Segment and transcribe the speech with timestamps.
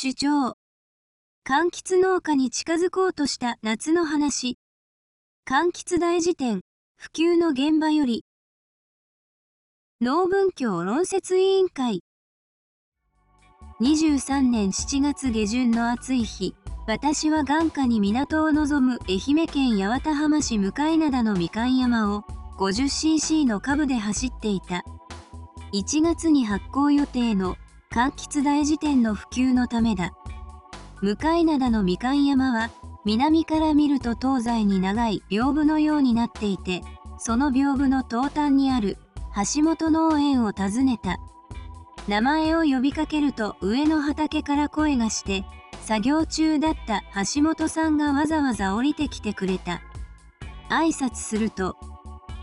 [0.00, 0.54] 主張。
[1.44, 4.56] 柑橘農家に近づこうとした夏の話。
[5.44, 6.60] 柑橘大辞典、
[6.96, 8.24] 普及の現場より。
[10.00, 12.04] 農文教論説委員会。
[13.80, 16.54] 23年7月下旬の暑い日、
[16.86, 22.22] 私は眼下に港を望む愛媛県八幡浜市向灘のみかん山を
[22.60, 24.84] 50cc の株で走っていた。
[25.72, 27.56] 1月に発行予定の
[27.90, 30.12] 柑橘大辞典の普及のためだ。
[31.00, 32.70] 向灘のみかん山は
[33.04, 36.82] 南から見ると東西に長い屏風のようになっていて、
[37.18, 38.98] その屏風の東端にある
[39.54, 41.18] 橋本農園を訪ねた。
[42.08, 45.44] 名前を呼びかけると上の畑から声がして、
[45.82, 47.02] 作業中だった
[47.34, 49.80] 橋本さんがわざわざ降りてきてくれた。
[50.68, 51.76] 挨拶すると、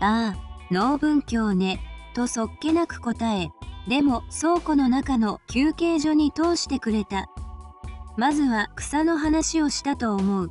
[0.00, 0.36] ああ、
[0.72, 1.80] 農文教ね、
[2.14, 3.50] とそっけなく答え、
[3.88, 7.28] でも倉庫の中の休憩所に通してくれた。
[8.16, 10.50] まずは草の話をしたと思う。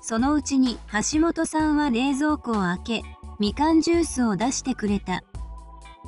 [0.00, 3.02] そのうちに橋本さんは冷蔵庫を開け、
[3.40, 5.24] みかんジュースを出してくれた。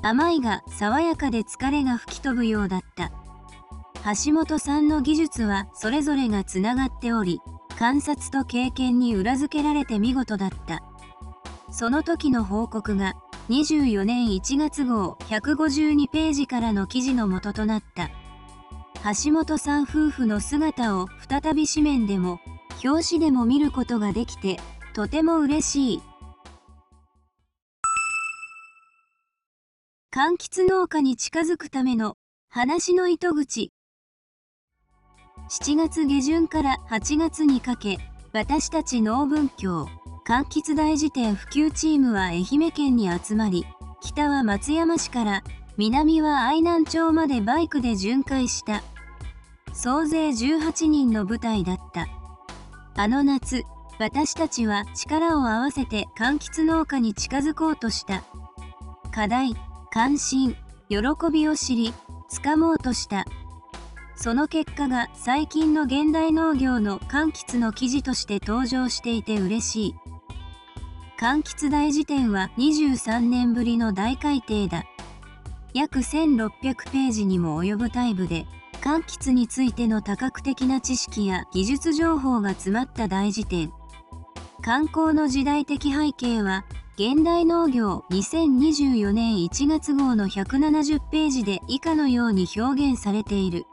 [0.03, 3.11] 甘いが爽やかで疲れが吹き飛ぶようだった。
[4.25, 7.41] 橋本さんの技術はそれぞれがつながっており、
[7.77, 10.83] 観察と経験に裏付けられて見事だった。
[11.73, 13.15] その時の報告が
[13.49, 18.11] 24年1月号152ページからの記事の元となった。
[19.25, 22.41] 橋本さん夫婦の姿を再び紙面でも
[22.85, 24.59] 表紙でも見ることができて
[24.93, 26.03] とても嬉しい。
[30.13, 32.17] 柑橘農家に近づくための
[32.51, 33.73] 話の糸口
[35.49, 37.99] 7月下旬から8月にかけ
[38.33, 39.89] 私たち農文教
[40.29, 43.65] 柑橘大辞典普及チームは愛媛県に集まり
[44.03, 45.43] 北は松山市から
[45.79, 48.83] 南は愛南町までバイクで巡回した。
[49.73, 52.09] 総勢18人の部隊だった。
[52.95, 53.63] あの夏
[53.99, 58.23] 私たちは力を合わせて柑橘農家に近づこうとした。
[59.11, 59.55] 課題
[59.91, 60.55] 関心
[60.91, 60.99] 喜
[61.33, 61.95] びを知り
[62.29, 63.25] つかもうとした。
[64.15, 70.08] その結果が最近の現代農業の柑橘の記事として登場していて嬉しい。
[71.19, 74.85] 柑橘大辞典は23年ぶりの大改訂だ。
[75.75, 76.51] 約1600
[76.93, 78.47] ページにも及ぶタイプで
[78.81, 83.73] 柑橘についての多角的な知識や技術情報が詰まった大辞典。
[84.63, 86.65] 観光の時代的背景は
[86.95, 93.65] 現代農業2024年1月号の170ページで以下のように表現されている。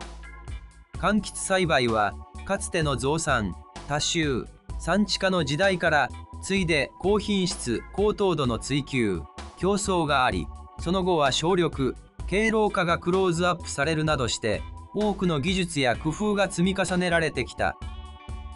[0.98, 3.54] 柑橘栽培はかつての増産
[3.88, 4.48] 多収
[4.80, 6.10] 産地化の時代から
[6.46, 9.24] 次いで高品質高糖度の追求
[9.58, 10.48] 競争があり
[10.80, 11.96] その後は省力
[12.28, 14.62] 経路化がクローズアップされるなどして
[14.94, 17.78] 多くの技術や工夫が積み重ねられてきた。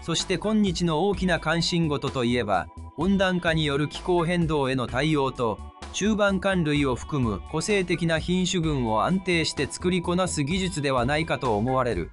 [0.04, 2.68] そして今日の大きな関心事といえば
[2.98, 5.58] 温暖化による気候変動への対応と
[5.92, 12.12] 中盤管類を含む個性的な品種群を安定して作りこなす技術ではないかと思われる。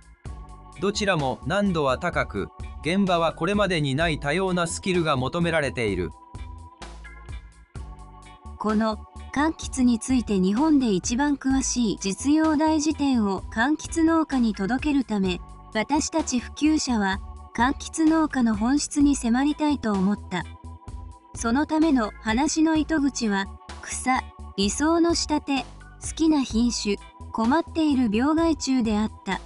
[0.80, 2.48] どちらも難度は高く
[2.86, 6.12] 現場はこれまでにない多様なスキルが求められている。
[8.60, 8.98] この
[9.34, 15.40] 柑橘について日本で一番詳しい実用大辞典を柑橘農家に届けるため
[15.74, 17.20] 私たち普及者は
[17.56, 20.44] 柑橘農家の本質に迫りたいと思った。
[21.34, 23.46] そのための話の糸口は
[23.82, 24.22] 草
[24.56, 25.62] 理想の仕立て
[26.08, 26.98] 好きな品種
[27.32, 29.40] 困っている病害虫であった。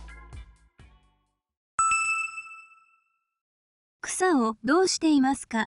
[4.20, 5.64] 草をどうしていますか？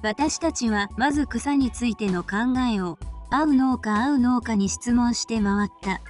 [0.00, 3.00] 私たちはまず草についての考えを
[3.32, 6.00] 合う農家合う農家に質問して回った。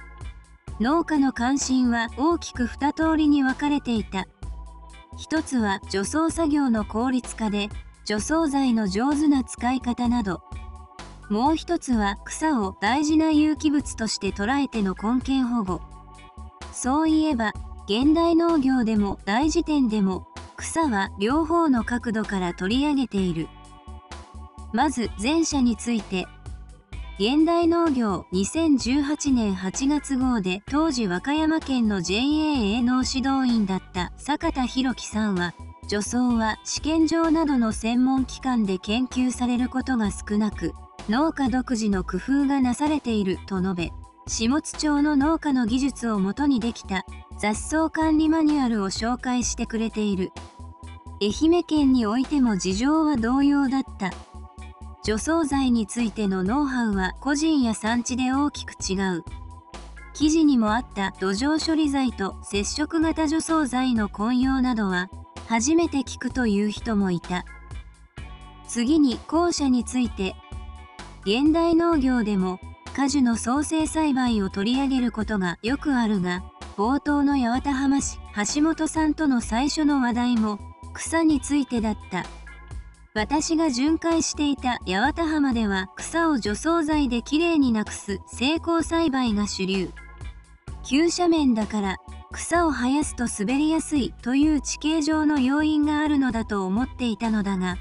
[0.79, 4.27] 農家の関心は大きく2通りに分かれていた。
[5.17, 7.69] 一つは除草作業の効率化で
[8.05, 10.43] 除草剤の上手な使い方など。
[11.31, 15.81] もう一つは草を大事な有機物として捉えての根源保護。
[16.71, 17.53] そういえば
[17.85, 20.27] 現代農業でも大辞典でも
[20.59, 23.47] 草は両方の角度から取り上げている。
[24.71, 26.27] まず前者について
[27.17, 35.53] 現代農業2018年8月号で当時和歌山県の JA 営農指導員だった坂田博樹さんは
[35.89, 40.73] 除草は試験場などの専門機関で研究されることが少なく
[41.09, 43.91] 農家独自の工夫がなされていると述べ
[44.29, 47.03] 下津町の農家の技術をもとにできた
[47.39, 50.31] 雑草管理マニュアルを紹介してくれている。
[51.19, 54.11] 愛媛県においても事情は同様だった。
[55.03, 59.23] 除草剤についてのノウハウは個人や産地で大きく違う。
[60.13, 65.09] 記事にもあった土壌処理剤と接触型除草剤の混用などは
[65.47, 67.45] 初めて聞くという人もいた。
[68.67, 70.35] 次に後者について
[71.25, 72.59] 現代農業でも
[72.99, 76.43] 果樹の創生栽培を取り上げることがよくあるが
[76.75, 78.19] 冒頭の八幡浜市
[78.53, 80.59] 橋本さんとの最初の話題も
[80.93, 82.25] 草についてだった。
[83.13, 89.91] 私が巡回していた八幡浜では草を除草剤できれいになくす成功栽培が主流。
[90.83, 91.95] 急斜面だから
[92.33, 97.77] 草を生やすと滑りやすいという地形上の要因があるのだと思っていたのだが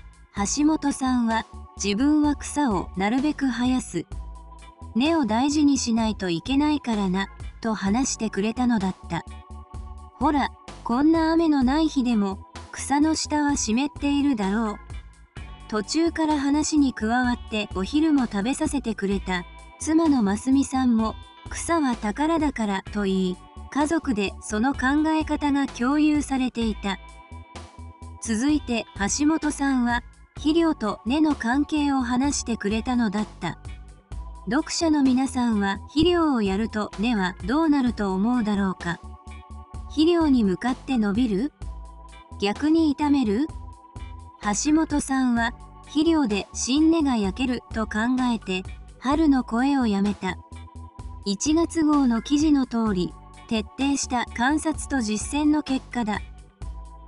[0.57, 1.45] 橋本さんは
[1.77, 4.07] 自分は草をなるべく生やす。
[4.99, 7.29] 根を大事にしないといけないからな
[7.61, 9.25] と話してくれたのだった。
[10.19, 10.51] ほら
[10.83, 12.41] こんな雨のない日でも
[12.73, 14.77] 草の下は湿っているだろう。
[15.69, 19.45] 途中から話に加わってお昼も食べさせてくれた。
[19.79, 21.15] 妻のますみさんも
[21.49, 23.37] 草は宝だからと言い
[23.71, 26.99] 家族でその考え方が共有されていた。
[28.21, 28.85] 続いて
[29.19, 30.03] 橋本さんは
[30.35, 33.59] 肥料と根の関係を話してくれたのだった。
[34.51, 38.99] 読者の皆さんは肥料をやると根はどうなると思うだろうか。
[39.89, 41.53] 肥料に向かって伸びる？
[42.41, 43.47] 逆に傷める？
[44.65, 45.53] 橋本さんは
[45.83, 47.99] 肥料で新根が焼けると考
[48.33, 48.63] えて
[48.99, 50.39] 春の声をやめた。
[51.27, 53.13] 1月号の記事の通り
[53.49, 56.23] 徹底した観察と実践の結果だ。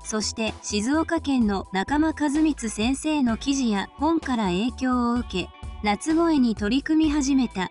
[0.04, 5.48] そして静岡県の仲間和光先生の記事や本から影響を受け
[5.82, 7.70] 夏声に取り組み始めた。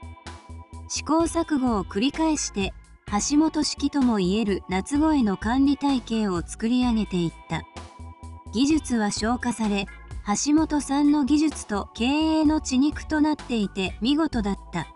[0.87, 2.73] 試行錯誤を繰り返して
[3.29, 7.61] 橋本式ともいえる夏声の管理体系を作り上げていった。
[8.51, 9.85] 技術は消化され
[10.25, 14.87] 橋本さんの技術と経営の血肉となっていて見事だった。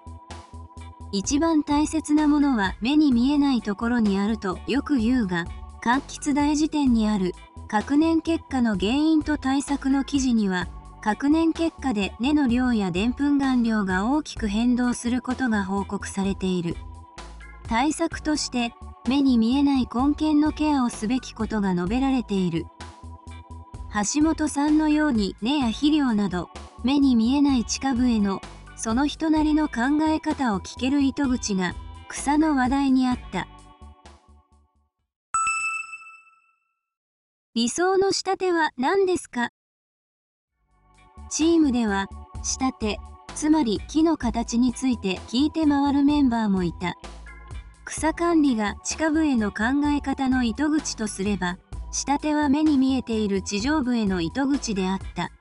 [1.12, 5.46] 一番大切なものは目に見えないところにあるとよく言うが
[5.84, 7.34] 柑橘大辞典にある
[7.68, 10.68] 核年結果の原因と対策の記事には
[11.04, 16.78] 核年結果で根の量やでんぷん含量が大きく変動することが報告されている。
[17.68, 18.74] 対策として
[19.06, 22.68] 目に見えない根源のケアをすべきことが述べられている。
[24.16, 26.50] 橋本さんのように根や肥料など
[26.86, 28.40] 目に見えない地下部への
[28.78, 31.76] その人なりの考え方を聞ける糸口が
[32.08, 33.50] 草の話題にあった。
[37.56, 39.50] 理想の仕立ては何ですか？
[41.36, 42.10] チームでは
[42.44, 43.00] 仕立て
[43.34, 46.96] つまり木の形について聞いて回るメンバーもいた。
[47.86, 51.58] 草管理が地下部への考え方の糸口とすれば
[51.92, 55.32] 仕立ては目に見えている地上部への糸口であった。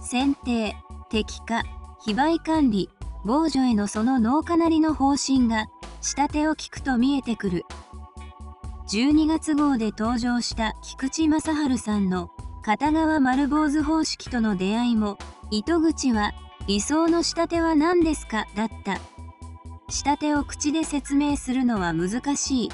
[0.00, 0.74] 剪定
[1.10, 1.62] 適化
[2.02, 2.88] 非売管理
[3.26, 5.66] 防除へのその農家なりの方針が
[6.00, 7.66] 仕立てを聞くと見えてくる。
[8.88, 12.30] 12月号で登場した菊池正治さんの
[12.62, 15.18] 片側丸坊主方式との出会いも
[15.50, 16.32] 糸口は
[16.68, 18.46] 理想の仕立ては何ですか？
[18.54, 19.00] だった。
[19.88, 22.70] 仕立てを口で説明するのは難しい。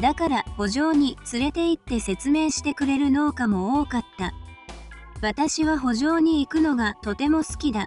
[0.00, 4.32] だから補助に連れて行って説明してくれる農家も多かった。
[5.22, 7.86] 私は補助に行くのがとても好きだ。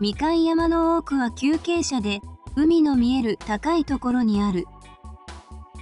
[0.00, 2.20] みかん山の多くは急傾斜で
[2.56, 4.66] 海の見える高いところにある。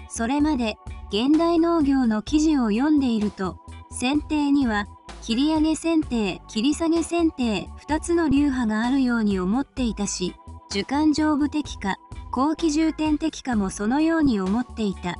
[0.09, 0.77] それまで
[1.09, 3.59] 現代農業の記事を読んでいると
[3.99, 4.87] 剪定には
[5.23, 10.37] 切り上げ剪定切り下げ剪定2つの流派があるように思っていたし
[10.71, 11.97] 樹幹上部的か
[12.31, 15.19] 後期重点的かもそのように思っていた。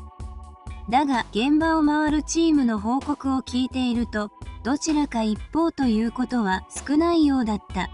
[0.89, 4.31] だが現場を回るチームの報告を聞いていると
[4.63, 7.91] どちらか一方ということは少ないようだった。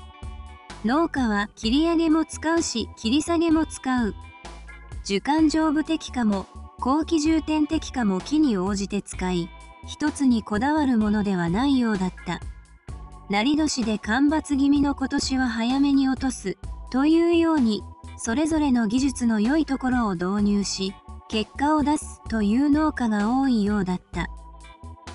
[0.84, 4.14] 農家は切り上げも使うし切り下げも使う。
[5.04, 6.46] 樹幹上部的かも
[6.78, 9.48] 後期重点的かも木に応じて使い
[9.86, 12.40] 一つにこだわるものではないようだった。
[13.30, 16.58] 成年で干ばつ気味の今年は早めに落とす
[16.90, 17.82] というように
[18.18, 20.94] それぞれの技術の良いところを導入し
[21.28, 24.28] 結果を出すという農家が多いようだった。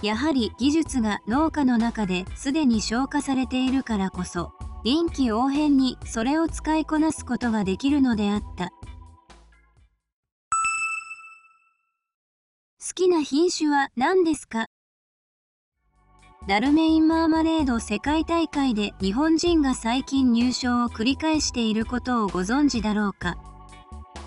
[0.01, 8.71] やはり技術が農家の中ですでに消化されているからこそ臨機応変にそれを使いこなすことができるのであった。
[12.81, 14.67] 好きな品種は何ですか？
[16.47, 23.37] ダルメインマーマレード世界大会で日本人が最近入賞を繰り返していることをご存知だろうか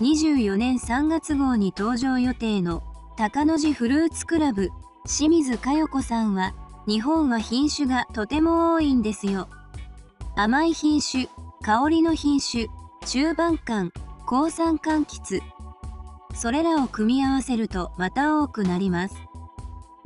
[0.01, 2.83] ？24年3月号に登場予定の
[3.17, 4.69] 高野寺フルーツクラブ
[5.07, 6.53] 清水佳代子さんは
[6.85, 9.49] 日本は品種がとても多いんですよ。
[10.35, 11.25] 甘い品種
[11.63, 12.67] 香りの品種
[13.07, 13.91] 中盤感
[14.27, 15.41] 抗酸柑橘
[16.33, 19.15] それらを組み合わせるとまた多くなります。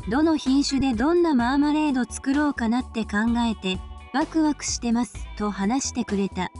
[0.09, 3.79] どの品種でどんなマーマレード作ろうかなって考えて
[4.13, 6.51] ワクワクしてますと話してくれた。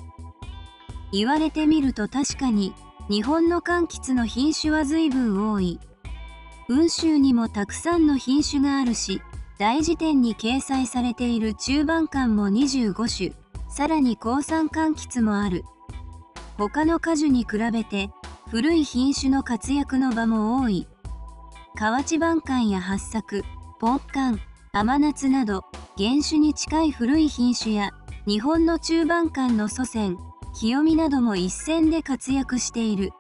[1.12, 2.74] 言われてみると確かに
[3.10, 5.80] 日本の柑橘の品種は随分多い。
[6.68, 9.22] 雲州にもたくさんの品種があるし
[9.58, 13.48] 大辞典に掲載されている中盤柑も25種。
[13.70, 15.64] さらに高産柑橘もある。
[16.58, 18.10] 他の果樹に比べて
[18.50, 20.88] 古い品種の活躍の場も多い。
[21.76, 23.44] 河内晩柑や八作
[23.78, 24.40] ポンカン
[24.72, 25.66] 甘夏など
[25.98, 27.92] 原種に近い古い品種や
[28.26, 30.18] 日本の中盤柑の祖先
[30.58, 33.12] 清見なども一線で活躍している。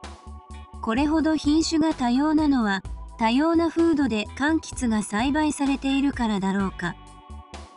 [0.81, 2.81] これほど品種が多様なのは
[3.19, 6.95] 多様な風土で柑橘が栽培されているからだろうか。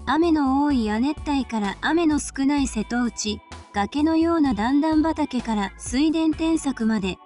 [0.07, 3.41] 雨の多い亜熱帯から雨の少ない瀬戸内
[3.73, 7.19] 崖のような段々畑から水田添削まで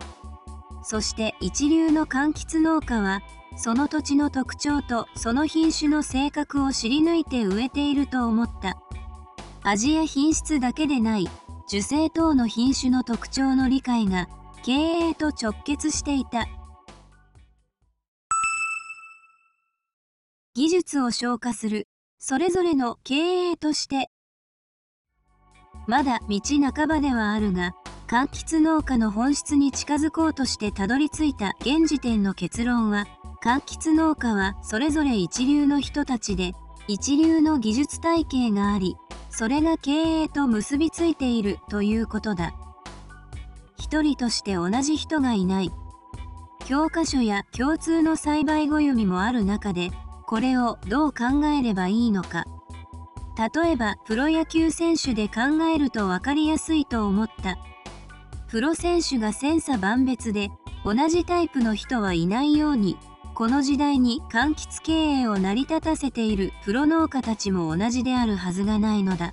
[0.84, 3.22] そして一流の柑橘農家は
[3.56, 8.76] その土地の特徴とその品種の性格を知り抜いて植えていると思った。
[9.62, 11.28] 味や品質だけでない
[11.68, 14.28] 樹勢等の品種の特徴の理解が
[14.62, 16.46] 経営と直結していた。
[20.54, 21.88] 技術を消化する。
[22.18, 23.14] それぞれの経
[23.50, 24.10] 営として。
[25.86, 26.40] まだ道
[26.74, 27.74] 半ばではあるが
[28.06, 33.06] 柑橘農家の本質に近づこうとしてたどり着いた現時点の結論は
[33.42, 36.52] 柑橘農家はそれぞれ一流の人たちで
[36.86, 38.96] 一流の技術体系があり
[39.30, 42.54] それが経営と結びついているということだ。
[43.78, 45.72] 一人として同じ人がいない。
[46.66, 49.90] 教科書や共通の栽培語読みもある中で
[50.26, 52.44] これをどう考えればいいのか。
[53.54, 57.58] 例えばプロ野球選手で考えると分かりやすいと思った。
[58.54, 60.48] プロ選手が千差万別で
[60.84, 62.96] 同じタイプの人はいないように
[63.34, 69.32] この時代に柑橘経営を成り立たせているプロ農家たちも同じであるはずがないのだ。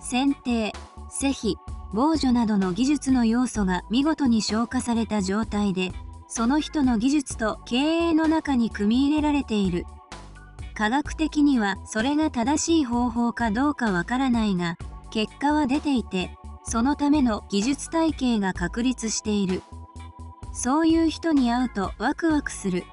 [0.00, 0.72] 剪定
[1.10, 1.56] 施肥
[1.92, 5.90] 防除などの技術の要素が見事に消化された状態で
[6.28, 9.86] その人の技術と経営の中に組み入れられている。
[10.74, 14.76] 科学的にはそれが正しい方法かどうかわからないが
[15.10, 19.62] 結果は出ていてそのための技術体系が確立している。
[20.52, 22.84] そういう人に会うとワクワクする。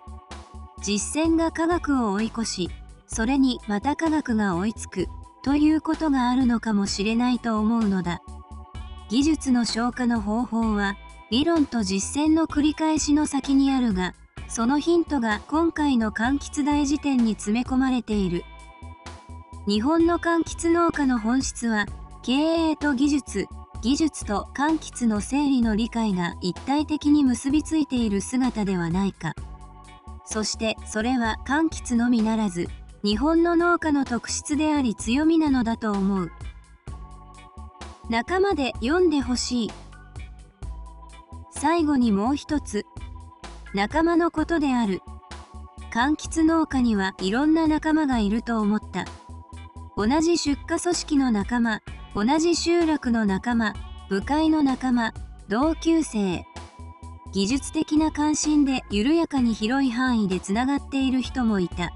[0.81, 2.69] 実践が科学を追い越し
[3.07, 5.07] それにまた科学が追いつく。
[5.43, 8.21] ということがあるのかもしれないと思うのだ。
[9.09, 10.97] 技術の消化の方法は
[11.31, 14.13] 理論と実践の繰り返しの先にあるが
[14.49, 18.43] そのヒントが今回の柑橘大辞典に詰め込まれている。
[19.67, 21.85] 日本の柑橘農家の本質は
[22.27, 22.33] 経
[22.71, 23.47] 営と技術
[23.81, 29.31] 技術と柑橘の整理の理解が一体的に結びついている姿ではないか。
[30.25, 32.67] そしてそれは柑橘のみならず
[33.01, 36.31] 日本の農家の特質であり強みなのだと思う。
[38.09, 39.71] 仲間で読んでほしい。
[41.51, 42.85] 最後にもう一つ。
[43.73, 45.01] 仲間のことである。
[45.93, 49.05] 柑橘農家にはいろんな仲間がいると思った。
[49.95, 51.79] 同じ出荷組織の仲間。
[52.17, 53.75] 同じ集落の仲間
[54.09, 55.13] 部会の仲間
[55.49, 56.43] 同級生。
[57.31, 61.91] 技術的な関心で緩やかに広い範囲でつながっている人もいた。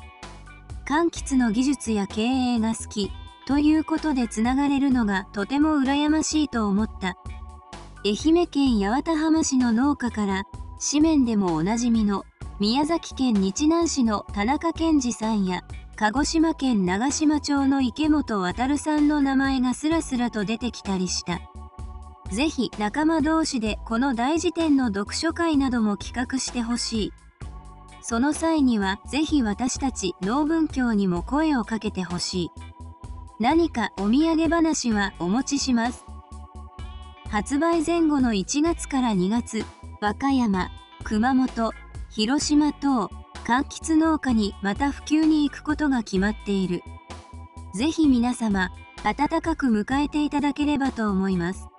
[0.88, 3.12] 柑橘の技術や経営が好き
[3.48, 7.18] ということでつながれるのがとても羨ましいと思った。
[8.06, 10.44] 愛媛県八幡浜市の農家から
[10.88, 12.26] 紙面でもおなじみの
[12.60, 15.64] 宮崎県日南市の田中健二さんや
[16.02, 21.42] 鹿児島県長島町の池本渉さんの名前がスラスラと出てきたりした。
[22.32, 27.14] ぜひ仲間同士でこの大辞典の読書会なども企画してほしい。
[28.02, 32.50] その際にはぜひ私たち農文教にも声をかけてほしい。
[33.40, 36.04] 何かお土産話はお持ちします。
[37.30, 39.64] 発売前後の1月から2月、
[40.02, 40.72] 和歌山、
[41.04, 41.74] 熊本、
[42.10, 43.12] 広島等、
[43.46, 46.84] 柑橘農家にまた普及に行くことが決まっている。
[47.76, 48.70] ぜひ皆様、
[49.04, 51.72] 温かく迎えていただければと思います。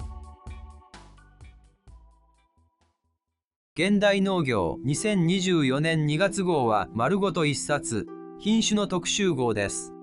[3.75, 8.07] 現代農業2024年2月号は丸ごと1冊
[8.39, 9.95] 品種の特集号です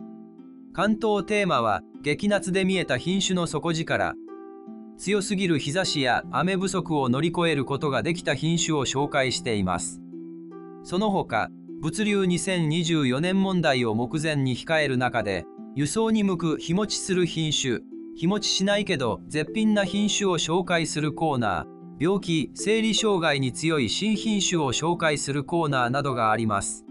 [0.74, 4.16] 関東テーマは激夏で見えた品種の底力
[4.98, 10.02] 強すぎる日差しや雨不足を乗り越えることができた品種を紹介しています
[10.84, 11.50] その他
[11.82, 15.46] 物流2024年問題を目前に控える中で
[15.76, 17.80] 輸送に向く日持ちする品種
[18.16, 26.86] 日持ちしないけど絶品な品種を紹介するコーナー病気生理障害に強い新品種を紹介するコーナーなどがあります。